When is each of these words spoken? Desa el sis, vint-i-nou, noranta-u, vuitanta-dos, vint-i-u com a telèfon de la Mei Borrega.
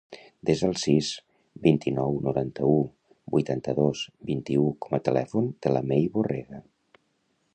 Desa 0.49 0.63
el 0.67 0.71
sis, 0.83 1.09
vint-i-nou, 1.65 2.15
noranta-u, 2.27 2.79
vuitanta-dos, 3.35 4.01
vint-i-u 4.31 4.65
com 4.87 4.99
a 4.99 5.03
telèfon 5.09 5.53
de 5.67 5.75
la 5.77 5.87
Mei 5.93 6.11
Borrega. 6.17 6.65